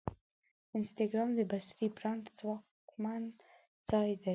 انسټاګرام 0.77 1.29
د 1.37 1.39
بصري 1.51 1.87
برانډ 1.97 2.23
ځواکمن 2.39 3.23
ځای 3.89 4.11
دی. 4.21 4.29